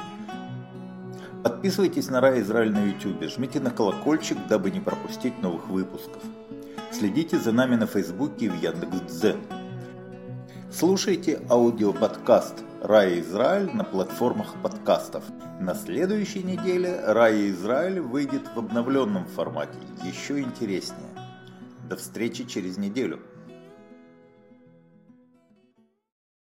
Подписывайтесь 1.44 2.08
на 2.08 2.20
Рай 2.20 2.40
Израиль 2.40 2.72
на 2.72 2.84
YouTube, 2.86 3.22
жмите 3.30 3.60
на 3.60 3.70
колокольчик, 3.70 4.36
дабы 4.48 4.72
не 4.72 4.80
пропустить 4.80 5.40
новых 5.40 5.68
выпусков. 5.68 6.24
Следите 6.90 7.38
за 7.38 7.52
нами 7.52 7.76
на 7.76 7.86
Фейсбуке 7.86 8.46
и 8.46 8.48
в 8.48 8.60
Яндекс.Дзен. 8.60 9.59
Слушайте 10.72 11.42
аудиоподкаст 11.48 12.62
«Рай 12.80 13.18
Израиль» 13.18 13.74
на 13.74 13.82
платформах 13.82 14.54
подкастов. 14.62 15.24
На 15.60 15.74
следующей 15.74 16.44
неделе 16.44 17.02
«Рай 17.06 17.50
Израиль» 17.50 18.00
выйдет 18.00 18.42
в 18.54 18.58
обновленном 18.60 19.26
формате, 19.26 19.76
еще 20.04 20.40
интереснее. 20.40 21.10
До 21.88 21.96
встречи 21.96 22.44
через 22.44 22.78
неделю. 22.78 23.18